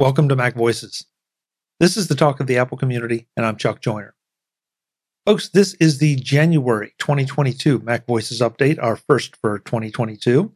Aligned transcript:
Welcome 0.00 0.28
to 0.28 0.36
Mac 0.36 0.54
Voices. 0.54 1.06
This 1.80 1.96
is 1.96 2.06
the 2.06 2.14
talk 2.14 2.38
of 2.38 2.46
the 2.46 2.56
Apple 2.56 2.78
community, 2.78 3.26
and 3.36 3.44
I'm 3.44 3.56
Chuck 3.56 3.80
Joiner. 3.80 4.14
Folks, 5.26 5.48
this 5.48 5.74
is 5.80 5.98
the 5.98 6.14
January 6.14 6.94
2022 7.00 7.80
Mac 7.80 8.06
Voices 8.06 8.40
update, 8.40 8.80
our 8.80 8.94
first 8.94 9.34
for 9.34 9.58
2022. 9.58 10.52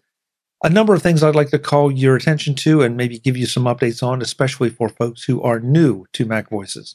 A 0.63 0.71
number 0.71 0.95
of 0.95 1.03
things 1.03 1.25
I'd 1.25 1.35
like 1.35 1.51
to 1.51 1.59
call 1.59 1.91
your 1.91 2.15
attention 2.15 2.55
to 2.55 2.83
and 2.83 2.97
maybe 2.97 3.19
give 3.19 3.37
you 3.37 3.47
some 3.47 3.65
updates 3.65 4.01
on, 4.01 4.23
especially 4.23 4.71
for 4.71 4.89
folks 4.89 5.25
who 5.25 5.43
are 5.43 5.59
new 5.59 6.07
to 6.13 6.25
Mac 6.25 6.49
Voices. 6.49 6.95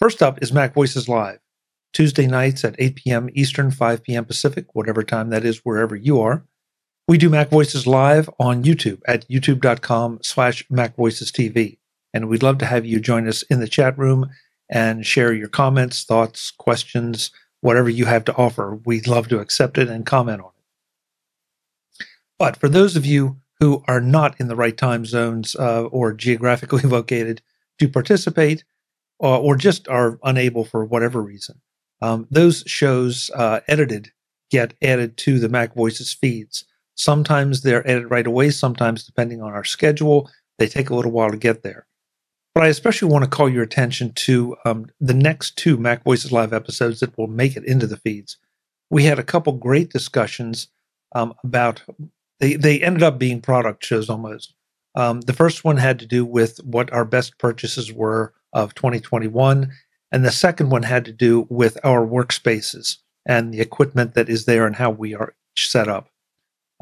First 0.00 0.20
up 0.20 0.42
is 0.42 0.52
Mac 0.52 0.74
Voices 0.74 1.08
Live, 1.08 1.38
Tuesday 1.92 2.26
nights 2.26 2.64
at 2.64 2.74
8 2.80 2.96
p.m. 2.96 3.28
Eastern, 3.34 3.70
5 3.70 4.02
p.m. 4.02 4.24
Pacific, 4.24 4.66
whatever 4.72 5.04
time 5.04 5.30
that 5.30 5.44
is, 5.44 5.58
wherever 5.58 5.94
you 5.94 6.20
are. 6.20 6.44
We 7.12 7.18
do 7.18 7.28
Mac 7.28 7.50
Voices 7.50 7.86
live 7.86 8.30
on 8.40 8.64
YouTube 8.64 9.02
at 9.06 9.28
youtube.com 9.28 10.20
slash 10.22 10.64
Mac 10.70 10.96
Voices 10.96 11.30
TV. 11.30 11.76
And 12.14 12.26
we'd 12.26 12.42
love 12.42 12.56
to 12.56 12.64
have 12.64 12.86
you 12.86 13.00
join 13.00 13.28
us 13.28 13.42
in 13.42 13.60
the 13.60 13.68
chat 13.68 13.98
room 13.98 14.30
and 14.70 15.04
share 15.04 15.34
your 15.34 15.50
comments, 15.50 16.04
thoughts, 16.04 16.50
questions, 16.50 17.30
whatever 17.60 17.90
you 17.90 18.06
have 18.06 18.24
to 18.24 18.34
offer. 18.36 18.80
We'd 18.86 19.06
love 19.06 19.28
to 19.28 19.40
accept 19.40 19.76
it 19.76 19.90
and 19.90 20.06
comment 20.06 20.40
on 20.40 20.52
it. 21.98 22.06
But 22.38 22.56
for 22.56 22.70
those 22.70 22.96
of 22.96 23.04
you 23.04 23.36
who 23.60 23.84
are 23.86 24.00
not 24.00 24.40
in 24.40 24.48
the 24.48 24.56
right 24.56 24.78
time 24.78 25.04
zones 25.04 25.54
uh, 25.54 25.82
or 25.82 26.14
geographically 26.14 26.80
located 26.84 27.42
to 27.78 27.90
participate, 27.90 28.64
uh, 29.22 29.38
or 29.38 29.56
just 29.56 29.86
are 29.86 30.18
unable 30.24 30.64
for 30.64 30.82
whatever 30.82 31.20
reason, 31.20 31.60
um, 32.00 32.26
those 32.30 32.64
shows 32.66 33.30
uh, 33.34 33.60
edited 33.68 34.12
get 34.50 34.72
added 34.80 35.18
to 35.18 35.38
the 35.38 35.50
Mac 35.50 35.74
Voices 35.74 36.10
feeds. 36.14 36.64
Sometimes 36.94 37.62
they're 37.62 37.86
added 37.88 38.10
right 38.10 38.26
away, 38.26 38.50
sometimes, 38.50 39.04
depending 39.04 39.42
on 39.42 39.52
our 39.52 39.64
schedule, 39.64 40.30
they 40.58 40.68
take 40.68 40.90
a 40.90 40.94
little 40.94 41.12
while 41.12 41.30
to 41.30 41.36
get 41.36 41.62
there. 41.62 41.86
But 42.54 42.64
I 42.64 42.68
especially 42.68 43.08
want 43.08 43.24
to 43.24 43.30
call 43.30 43.48
your 43.48 43.62
attention 43.62 44.12
to 44.12 44.56
um, 44.64 44.86
the 45.00 45.14
next 45.14 45.56
two 45.56 45.78
Mac 45.78 46.04
Voices 46.04 46.32
Live 46.32 46.52
episodes 46.52 47.00
that 47.00 47.16
will 47.16 47.28
make 47.28 47.56
it 47.56 47.64
into 47.64 47.86
the 47.86 47.96
feeds. 47.96 48.36
We 48.90 49.04
had 49.04 49.18
a 49.18 49.24
couple 49.24 49.54
great 49.54 49.90
discussions 49.90 50.68
um, 51.14 51.32
about, 51.42 51.82
they, 52.40 52.54
they 52.54 52.80
ended 52.82 53.02
up 53.02 53.18
being 53.18 53.40
product 53.40 53.84
shows 53.84 54.10
almost. 54.10 54.54
Um, 54.94 55.22
the 55.22 55.32
first 55.32 55.64
one 55.64 55.78
had 55.78 55.98
to 56.00 56.06
do 56.06 56.26
with 56.26 56.58
what 56.58 56.92
our 56.92 57.06
best 57.06 57.38
purchases 57.38 57.90
were 57.90 58.34
of 58.52 58.74
2021, 58.74 59.72
and 60.10 60.24
the 60.24 60.30
second 60.30 60.68
one 60.68 60.82
had 60.82 61.06
to 61.06 61.12
do 61.12 61.46
with 61.48 61.78
our 61.82 62.06
workspaces 62.06 62.98
and 63.24 63.54
the 63.54 63.60
equipment 63.60 64.14
that 64.14 64.28
is 64.28 64.44
there 64.44 64.66
and 64.66 64.76
how 64.76 64.90
we 64.90 65.14
are 65.14 65.34
set 65.56 65.88
up. 65.88 66.11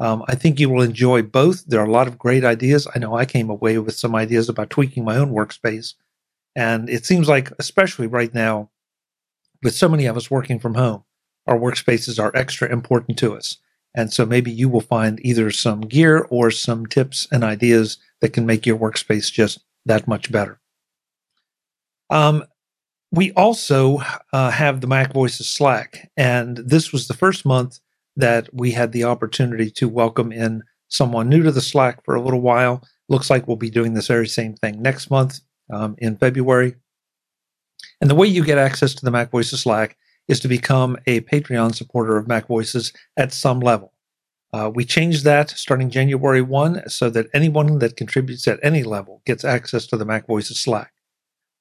Um, 0.01 0.25
I 0.27 0.33
think 0.33 0.59
you 0.59 0.67
will 0.67 0.81
enjoy 0.81 1.21
both. 1.21 1.63
There 1.67 1.79
are 1.79 1.85
a 1.85 1.91
lot 1.91 2.07
of 2.07 2.17
great 2.17 2.43
ideas. 2.43 2.87
I 2.95 2.97
know 2.97 3.15
I 3.15 3.23
came 3.23 3.51
away 3.51 3.77
with 3.77 3.95
some 3.95 4.15
ideas 4.15 4.49
about 4.49 4.71
tweaking 4.71 5.05
my 5.05 5.15
own 5.15 5.29
workspace. 5.29 5.93
And 6.55 6.89
it 6.89 7.05
seems 7.05 7.29
like, 7.29 7.51
especially 7.59 8.07
right 8.07 8.33
now, 8.33 8.71
with 9.61 9.75
so 9.75 9.87
many 9.87 10.07
of 10.07 10.17
us 10.17 10.31
working 10.31 10.57
from 10.57 10.73
home, 10.73 11.03
our 11.45 11.55
workspaces 11.55 12.19
are 12.19 12.35
extra 12.35 12.67
important 12.67 13.19
to 13.19 13.35
us. 13.35 13.57
And 13.93 14.11
so 14.11 14.25
maybe 14.25 14.49
you 14.49 14.69
will 14.69 14.81
find 14.81 15.23
either 15.23 15.51
some 15.51 15.81
gear 15.81 16.25
or 16.31 16.49
some 16.49 16.87
tips 16.87 17.27
and 17.31 17.43
ideas 17.43 17.99
that 18.21 18.33
can 18.33 18.47
make 18.47 18.65
your 18.65 18.79
workspace 18.79 19.31
just 19.31 19.59
that 19.85 20.07
much 20.07 20.31
better. 20.31 20.59
Um, 22.09 22.43
we 23.11 23.33
also 23.33 23.99
uh, 24.33 24.49
have 24.49 24.81
the 24.81 24.87
Mac 24.87 25.13
Voices 25.13 25.47
Slack, 25.47 26.09
and 26.17 26.57
this 26.57 26.91
was 26.91 27.07
the 27.07 27.13
first 27.13 27.45
month 27.45 27.79
that 28.21 28.49
we 28.53 28.71
had 28.71 28.91
the 28.91 29.03
opportunity 29.03 29.69
to 29.71 29.89
welcome 29.89 30.31
in 30.31 30.63
someone 30.87 31.29
new 31.29 31.43
to 31.43 31.51
the 31.51 31.61
Slack 31.61 32.03
for 32.05 32.15
a 32.15 32.21
little 32.21 32.41
while. 32.41 32.83
Looks 33.09 33.29
like 33.29 33.47
we'll 33.47 33.57
be 33.57 33.69
doing 33.69 33.93
this 33.93 34.07
very 34.07 34.27
same 34.27 34.55
thing 34.55 34.81
next 34.81 35.09
month 35.09 35.39
um, 35.71 35.95
in 35.97 36.17
February. 36.17 36.75
And 37.99 38.09
the 38.09 38.15
way 38.15 38.27
you 38.27 38.43
get 38.43 38.57
access 38.57 38.93
to 38.93 39.05
the 39.05 39.11
Mac 39.11 39.31
Voices 39.31 39.61
Slack 39.61 39.97
is 40.27 40.39
to 40.41 40.47
become 40.47 40.97
a 41.07 41.21
Patreon 41.21 41.75
supporter 41.75 42.17
of 42.17 42.27
Mac 42.27 42.47
Voices 42.47 42.93
at 43.17 43.33
some 43.33 43.59
level. 43.59 43.93
Uh, 44.53 44.69
we 44.73 44.83
changed 44.83 45.23
that 45.23 45.49
starting 45.49 45.89
January 45.89 46.41
1 46.41 46.89
so 46.89 47.09
that 47.09 47.27
anyone 47.33 47.79
that 47.79 47.95
contributes 47.95 48.47
at 48.47 48.59
any 48.61 48.83
level 48.83 49.21
gets 49.25 49.45
access 49.45 49.87
to 49.87 49.97
the 49.97 50.05
Mac 50.05 50.27
Voices 50.27 50.59
Slack. 50.59 50.91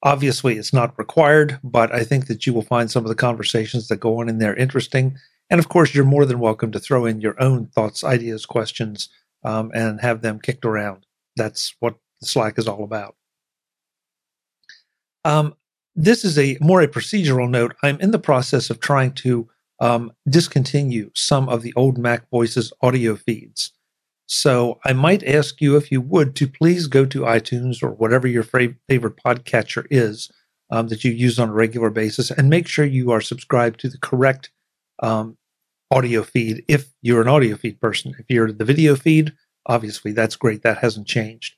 Obviously, 0.02 0.56
it's 0.56 0.72
not 0.72 0.98
required, 0.98 1.58
but 1.62 1.92
I 1.92 2.04
think 2.04 2.26
that 2.26 2.46
you 2.46 2.52
will 2.52 2.62
find 2.62 2.90
some 2.90 3.04
of 3.04 3.08
the 3.08 3.14
conversations 3.14 3.88
that 3.88 4.00
go 4.00 4.20
on 4.20 4.28
in 4.28 4.38
there 4.38 4.56
interesting 4.56 5.16
and 5.50 5.58
of 5.58 5.68
course, 5.68 5.94
you're 5.94 6.04
more 6.04 6.24
than 6.24 6.38
welcome 6.38 6.70
to 6.72 6.80
throw 6.80 7.04
in 7.06 7.20
your 7.20 7.40
own 7.42 7.66
thoughts, 7.66 8.04
ideas, 8.04 8.46
questions, 8.46 9.08
um, 9.44 9.70
and 9.74 10.00
have 10.00 10.22
them 10.22 10.38
kicked 10.38 10.64
around. 10.64 11.06
That's 11.36 11.74
what 11.80 11.96
Slack 12.22 12.58
is 12.58 12.68
all 12.68 12.84
about. 12.84 13.16
Um, 15.24 15.54
this 15.94 16.24
is 16.24 16.38
a 16.38 16.56
more 16.60 16.80
a 16.80 16.88
procedural 16.88 17.50
note. 17.50 17.74
I'm 17.82 18.00
in 18.00 18.10
the 18.10 18.18
process 18.18 18.70
of 18.70 18.80
trying 18.80 19.12
to 19.14 19.48
um, 19.80 20.12
discontinue 20.28 21.10
some 21.14 21.48
of 21.48 21.62
the 21.62 21.72
old 21.74 21.98
Mac 21.98 22.28
Voices 22.30 22.72
audio 22.80 23.16
feeds. 23.16 23.72
So 24.26 24.78
I 24.84 24.92
might 24.92 25.24
ask 25.24 25.60
you, 25.60 25.76
if 25.76 25.90
you 25.90 26.00
would, 26.00 26.36
to 26.36 26.46
please 26.46 26.86
go 26.86 27.04
to 27.06 27.22
iTunes 27.22 27.82
or 27.82 27.90
whatever 27.90 28.28
your 28.28 28.44
favorite 28.44 29.16
podcatcher 29.16 29.86
is 29.90 30.30
um, 30.70 30.88
that 30.88 31.02
you 31.02 31.10
use 31.10 31.38
on 31.38 31.48
a 31.48 31.52
regular 31.52 31.90
basis 31.90 32.30
and 32.30 32.48
make 32.48 32.68
sure 32.68 32.84
you 32.84 33.10
are 33.10 33.20
subscribed 33.20 33.80
to 33.80 33.88
the 33.88 33.98
correct 33.98 34.50
um, 35.02 35.36
audio 35.90 36.22
feed 36.22 36.64
if 36.68 36.92
you're 37.02 37.22
an 37.22 37.28
audio 37.28 37.56
feed 37.56 37.80
person. 37.80 38.14
If 38.18 38.26
you're 38.28 38.52
the 38.52 38.64
video 38.64 38.94
feed, 38.94 39.32
obviously 39.66 40.12
that's 40.12 40.36
great. 40.36 40.62
That 40.62 40.78
hasn't 40.78 41.06
changed. 41.06 41.54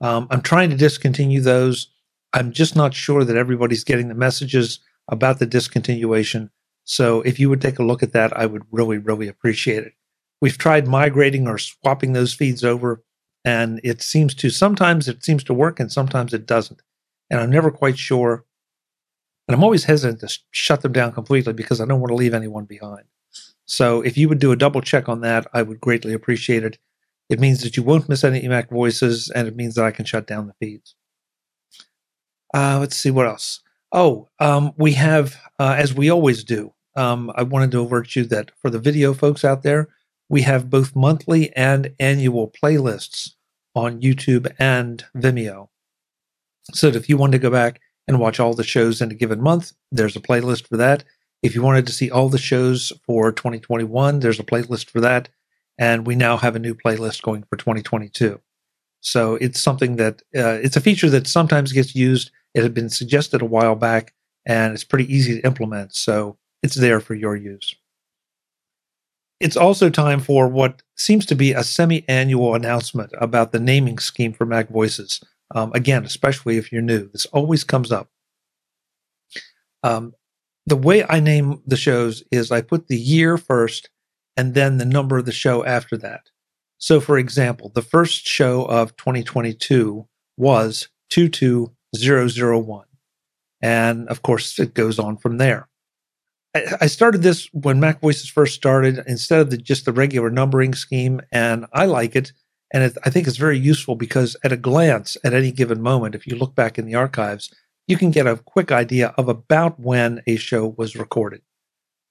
Um, 0.00 0.26
I'm 0.30 0.42
trying 0.42 0.70
to 0.70 0.76
discontinue 0.76 1.40
those. 1.40 1.88
I'm 2.32 2.52
just 2.52 2.74
not 2.74 2.94
sure 2.94 3.24
that 3.24 3.36
everybody's 3.36 3.84
getting 3.84 4.08
the 4.08 4.14
messages 4.14 4.80
about 5.08 5.38
the 5.38 5.46
discontinuation. 5.46 6.50
So 6.84 7.22
if 7.22 7.38
you 7.38 7.48
would 7.48 7.60
take 7.60 7.78
a 7.78 7.84
look 7.84 8.02
at 8.02 8.12
that, 8.12 8.36
I 8.36 8.46
would 8.46 8.64
really, 8.70 8.98
really 8.98 9.28
appreciate 9.28 9.84
it. 9.84 9.94
We've 10.40 10.58
tried 10.58 10.86
migrating 10.86 11.46
or 11.46 11.58
swapping 11.58 12.12
those 12.12 12.34
feeds 12.34 12.64
over, 12.64 13.02
and 13.44 13.80
it 13.82 14.02
seems 14.02 14.34
to 14.36 14.50
sometimes 14.50 15.08
it 15.08 15.24
seems 15.24 15.44
to 15.44 15.54
work 15.54 15.80
and 15.80 15.90
sometimes 15.90 16.34
it 16.34 16.46
doesn't. 16.46 16.82
And 17.30 17.40
I'm 17.40 17.50
never 17.50 17.70
quite 17.70 17.98
sure. 17.98 18.44
And 19.46 19.54
I'm 19.54 19.64
always 19.64 19.84
hesitant 19.84 20.20
to 20.20 20.38
shut 20.50 20.82
them 20.82 20.92
down 20.92 21.12
completely 21.12 21.52
because 21.52 21.80
I 21.80 21.86
don't 21.86 22.00
want 22.00 22.10
to 22.10 22.16
leave 22.16 22.34
anyone 22.34 22.64
behind. 22.64 23.04
So 23.66 24.02
if 24.02 24.16
you 24.16 24.28
would 24.28 24.38
do 24.38 24.52
a 24.52 24.56
double 24.56 24.80
check 24.80 25.08
on 25.08 25.20
that, 25.22 25.46
I 25.52 25.62
would 25.62 25.80
greatly 25.80 26.12
appreciate 26.12 26.64
it. 26.64 26.78
It 27.30 27.40
means 27.40 27.62
that 27.62 27.76
you 27.76 27.82
won't 27.82 28.08
miss 28.08 28.24
any 28.24 28.42
Emac 28.42 28.68
voices, 28.70 29.30
and 29.30 29.48
it 29.48 29.56
means 29.56 29.74
that 29.74 29.84
I 29.84 29.90
can 29.90 30.04
shut 30.04 30.26
down 30.26 30.46
the 30.46 30.54
feeds. 30.60 30.94
Uh, 32.52 32.78
let's 32.78 32.96
see 32.96 33.10
what 33.10 33.26
else. 33.26 33.60
Oh, 33.92 34.28
um, 34.40 34.72
we 34.76 34.92
have, 34.92 35.36
uh, 35.58 35.74
as 35.78 35.94
we 35.94 36.10
always 36.10 36.44
do, 36.44 36.74
um, 36.96 37.32
I 37.34 37.42
wanted 37.42 37.70
to 37.72 37.80
alert 37.80 38.14
you 38.14 38.24
that 38.26 38.50
for 38.60 38.70
the 38.70 38.78
video 38.78 39.14
folks 39.14 39.44
out 39.44 39.62
there, 39.62 39.88
we 40.28 40.42
have 40.42 40.70
both 40.70 40.94
monthly 40.94 41.54
and 41.56 41.92
annual 41.98 42.52
playlists 42.62 43.34
on 43.74 44.00
YouTube 44.00 44.52
and 44.58 45.04
Vimeo. 45.16 45.68
So 46.72 46.90
that 46.90 46.98
if 46.98 47.08
you 47.08 47.16
want 47.16 47.32
to 47.32 47.38
go 47.38 47.50
back 47.50 47.80
and 48.06 48.20
watch 48.20 48.38
all 48.38 48.54
the 48.54 48.64
shows 48.64 49.00
in 49.00 49.10
a 49.10 49.14
given 49.14 49.42
month, 49.42 49.72
there's 49.90 50.16
a 50.16 50.20
playlist 50.20 50.68
for 50.68 50.76
that. 50.76 51.04
If 51.44 51.54
you 51.54 51.60
wanted 51.60 51.86
to 51.86 51.92
see 51.92 52.10
all 52.10 52.30
the 52.30 52.38
shows 52.38 52.90
for 53.04 53.30
2021, 53.30 54.20
there's 54.20 54.40
a 54.40 54.44
playlist 54.44 54.88
for 54.88 55.02
that. 55.02 55.28
And 55.76 56.06
we 56.06 56.14
now 56.14 56.38
have 56.38 56.56
a 56.56 56.58
new 56.58 56.74
playlist 56.74 57.20
going 57.20 57.42
for 57.42 57.56
2022. 57.56 58.40
So 59.02 59.34
it's 59.34 59.60
something 59.60 59.96
that 59.96 60.22
uh, 60.34 60.58
it's 60.62 60.76
a 60.76 60.80
feature 60.80 61.10
that 61.10 61.26
sometimes 61.26 61.74
gets 61.74 61.94
used. 61.94 62.30
It 62.54 62.62
had 62.62 62.72
been 62.72 62.88
suggested 62.88 63.42
a 63.42 63.44
while 63.44 63.74
back 63.74 64.14
and 64.46 64.72
it's 64.72 64.84
pretty 64.84 65.12
easy 65.14 65.34
to 65.34 65.46
implement. 65.46 65.94
So 65.94 66.38
it's 66.62 66.76
there 66.76 66.98
for 66.98 67.14
your 67.14 67.36
use. 67.36 67.74
It's 69.38 69.56
also 69.56 69.90
time 69.90 70.20
for 70.20 70.48
what 70.48 70.80
seems 70.96 71.26
to 71.26 71.34
be 71.34 71.52
a 71.52 71.62
semi 71.62 72.08
annual 72.08 72.54
announcement 72.54 73.12
about 73.20 73.52
the 73.52 73.60
naming 73.60 73.98
scheme 73.98 74.32
for 74.32 74.46
Mac 74.46 74.70
Voices. 74.70 75.20
Um, 75.54 75.72
again, 75.74 76.06
especially 76.06 76.56
if 76.56 76.72
you're 76.72 76.80
new, 76.80 77.10
this 77.10 77.26
always 77.26 77.64
comes 77.64 77.92
up. 77.92 78.08
Um, 79.82 80.14
the 80.66 80.76
way 80.76 81.04
I 81.08 81.20
name 81.20 81.62
the 81.66 81.76
shows 81.76 82.22
is 82.30 82.50
I 82.50 82.62
put 82.62 82.88
the 82.88 82.96
year 82.96 83.36
first 83.36 83.90
and 84.36 84.54
then 84.54 84.78
the 84.78 84.84
number 84.84 85.18
of 85.18 85.26
the 85.26 85.32
show 85.32 85.64
after 85.64 85.96
that. 85.98 86.30
So, 86.78 87.00
for 87.00 87.18
example, 87.18 87.70
the 87.74 87.82
first 87.82 88.26
show 88.26 88.64
of 88.64 88.96
2022 88.96 90.06
was 90.36 90.88
22001. 91.10 92.86
And 93.62 94.08
of 94.08 94.22
course, 94.22 94.58
it 94.58 94.74
goes 94.74 94.98
on 94.98 95.16
from 95.16 95.38
there. 95.38 95.68
I 96.80 96.86
started 96.86 97.22
this 97.22 97.48
when 97.52 97.80
Mac 97.80 98.00
Voices 98.00 98.28
first 98.28 98.54
started 98.54 99.02
instead 99.08 99.40
of 99.40 99.50
the, 99.50 99.56
just 99.56 99.86
the 99.86 99.92
regular 99.92 100.30
numbering 100.30 100.74
scheme, 100.74 101.20
and 101.32 101.66
I 101.72 101.86
like 101.86 102.14
it. 102.14 102.32
And 102.72 102.84
it, 102.84 102.98
I 103.04 103.10
think 103.10 103.26
it's 103.26 103.36
very 103.36 103.58
useful 103.58 103.96
because 103.96 104.36
at 104.44 104.52
a 104.52 104.56
glance, 104.56 105.16
at 105.24 105.34
any 105.34 105.50
given 105.50 105.82
moment, 105.82 106.14
if 106.14 106.26
you 106.26 106.36
look 106.36 106.54
back 106.54 106.78
in 106.78 106.86
the 106.86 106.94
archives, 106.94 107.52
you 107.86 107.96
can 107.96 108.10
get 108.10 108.26
a 108.26 108.36
quick 108.36 108.72
idea 108.72 109.14
of 109.18 109.28
about 109.28 109.78
when 109.78 110.22
a 110.26 110.36
show 110.36 110.74
was 110.76 110.96
recorded. 110.96 111.42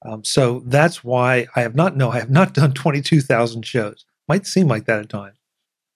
Um, 0.05 0.23
so 0.23 0.61
that's 0.65 1.03
why 1.03 1.47
I 1.55 1.61
have 1.61 1.75
not, 1.75 1.95
no, 1.95 2.11
I 2.11 2.19
have 2.19 2.29
not 2.29 2.53
done 2.53 2.73
22,000 2.73 3.65
shows. 3.65 4.05
Might 4.27 4.45
seem 4.45 4.67
like 4.67 4.85
that 4.85 4.99
at 4.99 5.09
times. 5.09 5.37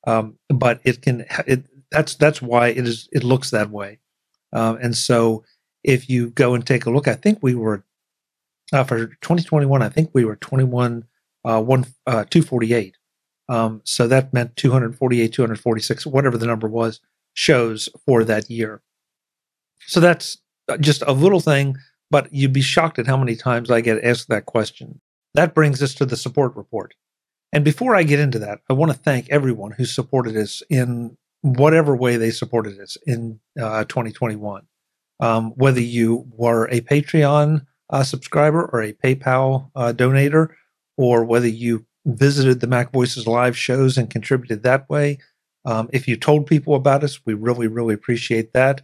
Um, 0.06 0.38
but 0.50 0.80
it 0.84 1.02
can, 1.02 1.26
it, 1.46 1.66
that's 1.92 2.16
that's 2.16 2.42
why 2.42 2.70
it 2.70 2.86
is 2.88 3.10
it 3.12 3.24
looks 3.24 3.52
that 3.52 3.70
way. 3.70 4.00
Um, 4.54 4.78
and 4.82 4.96
so 4.96 5.44
if 5.84 6.10
you 6.10 6.30
go 6.30 6.54
and 6.54 6.66
take 6.66 6.86
a 6.86 6.90
look, 6.90 7.08
I 7.08 7.14
think 7.14 7.40
we 7.42 7.56
were 7.56 7.84
uh, 8.74 8.84
for 8.84 9.08
2021. 9.08 9.82
I 9.82 9.90
think 9.90 10.12
we 10.14 10.26
were 10.26 10.36
21 10.36 11.06
uh, 11.46 11.62
one 11.62 11.86
uh, 12.06 12.26
248. 12.30 12.98
Um, 13.50 13.82
so 13.86 14.08
that 14.08 14.34
meant 14.34 14.58
248, 14.58 15.32
246, 15.32 16.06
whatever 16.06 16.38
the 16.38 16.46
number 16.46 16.68
was, 16.68 17.00
shows 17.34 17.88
for 18.06 18.26
that 18.26 18.50
year. 18.50 18.82
So 19.86 20.00
that's 20.00 20.38
just 20.80 21.04
a 21.04 21.12
little 21.14 21.40
thing, 21.40 21.78
but 22.12 22.32
you'd 22.34 22.54
be 22.54 22.62
shocked 22.62 23.00
at 23.00 23.08
how 23.08 23.18
many 23.18 23.36
times 23.36 23.72
I 23.72 23.82
get 23.82 24.04
asked 24.04 24.30
that 24.30 24.46
question. 24.46 25.00
That 25.34 25.54
brings 25.54 25.82
us 25.82 25.94
to 25.96 26.06
the 26.06 26.18
support 26.18 26.56
report. 26.56 26.94
And 27.54 27.64
before 27.64 27.96
I 27.96 28.04
get 28.04 28.20
into 28.20 28.40
that, 28.40 28.60
I 28.70 28.74
want 28.74 28.92
to 28.92 28.98
thank 28.98 29.30
everyone 29.30 29.72
who 29.72 29.86
supported 29.86 30.36
us 30.36 30.62
in 30.70 31.18
whatever 31.42 31.96
way 31.96 32.18
they 32.18 32.32
supported 32.32 32.80
us 32.80 32.98
in 33.06 33.40
uh, 33.60 33.86
2021. 33.86 34.64
Um, 35.20 35.52
whether 35.56 35.80
you 35.80 36.28
were 36.32 36.66
a 36.66 36.82
Patreon 36.82 37.66
uh, 37.90 38.04
subscriber 38.04 38.66
or 38.66 38.82
a 38.82 38.94
PayPal 38.94 39.72
uh, 39.76 39.94
donator, 39.96 40.50
or 40.98 41.24
whether 41.24 41.48
you 41.48 41.86
visited 42.06 42.60
the 42.60 42.68
Mac 42.68 42.92
Voices 42.92 43.28
live 43.28 43.58
shows 43.58 43.98
and 43.98 44.10
contributed 44.10 44.64
that 44.64 44.90
way. 44.90 45.18
Um, 45.66 45.90
if 45.92 46.08
you 46.08 46.16
told 46.16 46.48
people 46.48 46.76
about 46.76 47.04
us, 47.04 47.20
we 47.26 47.34
really, 47.34 47.68
really 47.68 47.94
appreciate 47.94 48.54
that. 48.54 48.82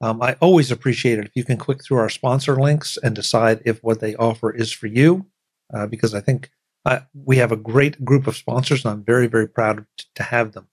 Um, 0.00 0.20
I 0.20 0.34
always 0.40 0.70
appreciate 0.70 1.18
it 1.18 1.26
if 1.26 1.32
you 1.34 1.44
can 1.44 1.56
click 1.56 1.82
through 1.82 1.98
our 1.98 2.10
sponsor 2.10 2.56
links 2.56 2.98
and 3.02 3.14
decide 3.14 3.62
if 3.64 3.82
what 3.82 4.00
they 4.00 4.14
offer 4.16 4.50
is 4.50 4.70
for 4.70 4.86
you, 4.86 5.26
uh, 5.72 5.86
because 5.86 6.14
I 6.14 6.20
think 6.20 6.50
uh, 6.84 7.00
we 7.14 7.38
have 7.38 7.50
a 7.50 7.56
great 7.56 8.04
group 8.04 8.26
of 8.26 8.36
sponsors 8.36 8.84
and 8.84 8.92
I'm 8.92 9.04
very, 9.04 9.26
very 9.26 9.48
proud 9.48 9.86
to 10.14 10.22
have 10.22 10.52
them. 10.52 10.68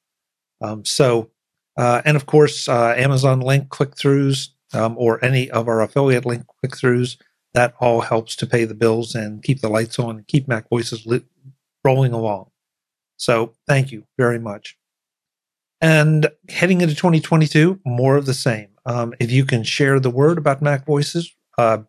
Um, 0.61 0.85
so, 0.85 1.31
uh, 1.77 2.01
and 2.05 2.15
of 2.17 2.25
course, 2.25 2.67
uh, 2.67 2.93
Amazon 2.97 3.39
link 3.39 3.69
click 3.69 3.95
throughs 3.95 4.49
um, 4.73 4.95
or 4.97 5.23
any 5.23 5.49
of 5.51 5.67
our 5.67 5.81
affiliate 5.81 6.25
link 6.25 6.45
click 6.59 6.73
throughs, 6.73 7.17
that 7.53 7.75
all 7.79 8.01
helps 8.01 8.35
to 8.35 8.47
pay 8.47 8.65
the 8.65 8.73
bills 8.73 9.13
and 9.15 9.43
keep 9.43 9.61
the 9.61 9.69
lights 9.69 9.99
on 9.99 10.17
and 10.17 10.27
keep 10.27 10.47
Mac 10.47 10.69
Voices 10.69 11.05
lit, 11.05 11.23
rolling 11.83 12.13
along. 12.13 12.49
So 13.17 13.53
thank 13.67 13.91
you 13.91 14.05
very 14.17 14.39
much. 14.39 14.77
And 15.79 16.27
heading 16.49 16.81
into 16.81 16.95
2022, 16.95 17.81
more 17.85 18.15
of 18.15 18.25
the 18.25 18.33
same. 18.33 18.69
Um, 18.85 19.13
if 19.19 19.31
you 19.31 19.45
can 19.45 19.63
share 19.63 19.99
the 19.99 20.09
word 20.09 20.37
about 20.37 20.61
Mac 20.61 20.85
Voices, 20.85 21.33
uh, 21.57 21.79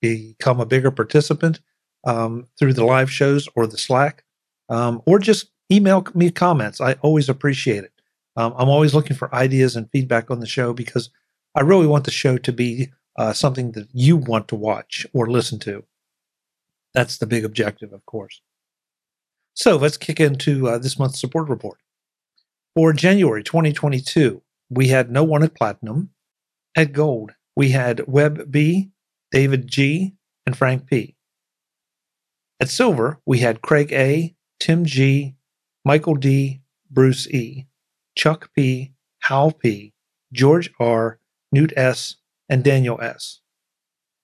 become 0.00 0.60
a 0.60 0.66
bigger 0.66 0.90
participant 0.90 1.60
um, 2.04 2.46
through 2.58 2.74
the 2.74 2.84
live 2.84 3.10
shows 3.10 3.48
or 3.56 3.66
the 3.66 3.78
Slack, 3.78 4.24
um, 4.68 5.02
or 5.06 5.18
just 5.18 5.50
email 5.72 6.06
me 6.14 6.30
comments. 6.30 6.80
I 6.80 6.94
always 7.02 7.28
appreciate 7.28 7.84
it. 7.84 7.92
Um, 8.36 8.54
I'm 8.56 8.68
always 8.68 8.94
looking 8.94 9.16
for 9.16 9.34
ideas 9.34 9.76
and 9.76 9.90
feedback 9.90 10.30
on 10.30 10.40
the 10.40 10.46
show 10.46 10.72
because 10.72 11.10
I 11.54 11.62
really 11.62 11.86
want 11.86 12.04
the 12.04 12.10
show 12.10 12.36
to 12.38 12.52
be 12.52 12.92
uh, 13.18 13.32
something 13.32 13.72
that 13.72 13.88
you 13.92 14.16
want 14.16 14.48
to 14.48 14.56
watch 14.56 15.06
or 15.12 15.30
listen 15.30 15.58
to. 15.60 15.84
That's 16.92 17.18
the 17.18 17.26
big 17.26 17.44
objective, 17.44 17.92
of 17.92 18.04
course. 18.06 18.40
So 19.54 19.76
let's 19.76 19.96
kick 19.96 20.20
into 20.20 20.68
uh, 20.68 20.78
this 20.78 20.98
month's 20.98 21.20
support 21.20 21.48
report. 21.48 21.78
For 22.74 22.92
January 22.92 23.42
2022, 23.42 24.42
we 24.68 24.88
had 24.88 25.10
no 25.10 25.24
one 25.24 25.42
at 25.42 25.54
Platinum. 25.54 26.10
At 26.76 26.92
Gold, 26.92 27.32
we 27.56 27.70
had 27.70 28.06
Webb 28.06 28.52
B, 28.52 28.90
David 29.30 29.66
G, 29.66 30.12
and 30.44 30.54
Frank 30.54 30.86
P. 30.86 31.16
At 32.60 32.68
Silver, 32.68 33.18
we 33.24 33.38
had 33.38 33.62
Craig 33.62 33.92
A, 33.94 34.34
Tim 34.60 34.84
G, 34.84 35.36
Michael 35.86 36.16
D, 36.16 36.60
Bruce 36.90 37.26
E, 37.28 37.66
Chuck 38.14 38.50
P, 38.54 38.92
Hal 39.22 39.52
P, 39.52 39.94
George 40.34 40.70
R, 40.78 41.18
Newt 41.50 41.72
S, 41.78 42.16
and 42.50 42.62
Daniel 42.62 43.00
S. 43.00 43.40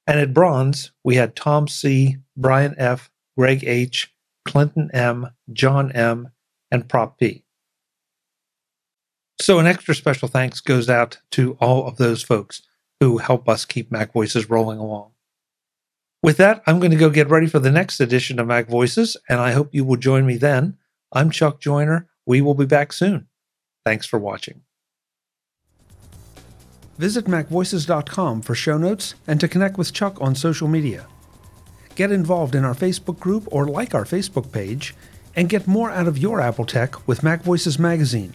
And 0.07 0.21
at 0.21 0.35
Bronze, 0.35 0.93
we 1.03 1.15
had 1.15 1.35
Tom 1.35 1.69
C, 1.69 2.19
Brian 2.37 2.75
F, 2.77 3.11
Greg 3.39 3.65
H, 3.65 4.15
Clinton 4.45 4.91
M, 4.93 5.29
John 5.51 5.91
M, 5.93 6.29
and 6.71 6.87
Prop 6.87 7.19
P. 7.19 7.42
So, 9.43 9.59
an 9.59 9.67
extra 9.67 9.95
special 9.95 10.29
thanks 10.29 10.61
goes 10.61 10.89
out 10.89 11.19
to 11.33 11.57
all 11.61 11.89
of 11.89 11.97
those 11.97 12.23
folks 12.23 12.63
who 13.01 13.19
help 13.19 13.49
us 13.49 13.65
keep 13.65 13.91
Mac 13.91 14.13
Voices 14.13 14.49
rolling 14.49 14.79
along. 14.79 15.11
With 16.23 16.37
that, 16.37 16.63
I'm 16.67 16.79
going 16.79 16.93
to 16.93 16.97
go 16.97 17.11
get 17.11 17.29
ready 17.29 17.49
for 17.49 17.59
the 17.59 17.73
next 17.73 17.99
edition 17.99 18.39
of 18.39 18.47
Mac 18.47 18.69
Voices, 18.69 19.17
and 19.29 19.41
I 19.41 19.51
hope 19.51 19.75
you 19.75 19.85
will 19.85 19.97
join 19.97 20.25
me 20.25 20.37
then. 20.37 20.77
I'm 21.11 21.31
Chuck 21.31 21.61
Joiner. 21.61 22.09
We 22.25 22.41
will 22.41 22.55
be 22.55 22.67
back 22.67 22.93
soon. 22.93 23.27
Thanks 23.85 24.07
for 24.07 24.21
watching. 24.21 24.63
Visit 26.99 27.25
MacVoices.com 27.25 28.43
for 28.43 28.55
show 28.55 28.79
notes 28.79 29.17
and 29.27 29.41
to 29.41 29.49
connect 29.49 29.77
with 29.77 29.93
Chuck 29.93 30.21
on 30.21 30.37
social 30.37 30.69
media 30.69 31.09
get 31.95 32.13
involved 32.13 32.55
in 32.55 32.65
our 32.65 32.75
Facebook 32.75 33.19
group 33.19 33.47
or 33.51 33.67
like 33.67 33.95
our 33.95 34.05
Facebook 34.05 34.53
page, 34.53 34.95
and 35.35 35.49
get 35.49 35.67
more 35.67 35.91
out 35.91 36.07
of 36.07 36.19
your 36.19 36.41
Apple 36.41 36.67
tech 36.67 37.07
with 37.09 37.23
Mac 37.23 37.43
Voices 37.43 37.79
Magazine, 37.79 38.35